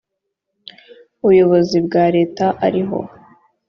ubuyobozi 1.23 1.77
bwa 1.85 2.05
leta 2.15 2.45
ariho 2.65 2.99